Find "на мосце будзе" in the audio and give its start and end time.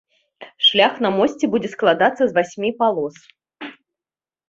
1.07-1.69